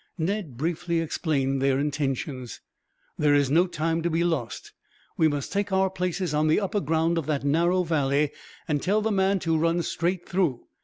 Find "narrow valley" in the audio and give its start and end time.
7.43-8.31